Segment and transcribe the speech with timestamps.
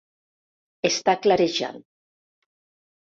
[0.89, 1.79] Està clarejant.